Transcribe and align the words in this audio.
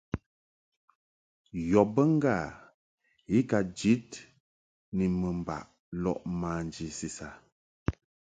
Yɔ 1.71 1.81
be 1.93 2.03
ŋgâ 2.15 2.35
i 3.35 3.37
ka 3.49 3.59
jid 3.77 4.07
ni 4.95 5.05
mɨmbaʼ 5.19 5.63
lɔʼ 6.03 6.17
manji 6.39 6.87
sisa. 6.97 7.29